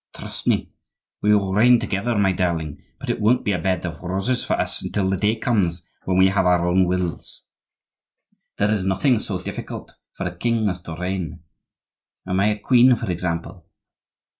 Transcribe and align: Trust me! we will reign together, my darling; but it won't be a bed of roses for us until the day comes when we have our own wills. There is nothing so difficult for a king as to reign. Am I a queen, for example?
Trust 0.15 0.47
me! 0.47 0.71
we 1.21 1.35
will 1.35 1.53
reign 1.53 1.79
together, 1.79 2.17
my 2.17 2.31
darling; 2.31 2.81
but 2.99 3.11
it 3.11 3.21
won't 3.21 3.43
be 3.45 3.51
a 3.51 3.59
bed 3.59 3.85
of 3.85 4.01
roses 4.01 4.43
for 4.43 4.53
us 4.53 4.81
until 4.83 5.07
the 5.07 5.15
day 5.15 5.35
comes 5.35 5.87
when 6.05 6.17
we 6.17 6.29
have 6.29 6.47
our 6.47 6.67
own 6.67 6.87
wills. 6.87 7.45
There 8.57 8.71
is 8.71 8.83
nothing 8.83 9.19
so 9.19 9.39
difficult 9.39 9.93
for 10.13 10.25
a 10.25 10.35
king 10.35 10.67
as 10.69 10.81
to 10.81 10.95
reign. 10.95 11.43
Am 12.25 12.39
I 12.39 12.47
a 12.47 12.57
queen, 12.57 12.95
for 12.95 13.11
example? 13.11 13.67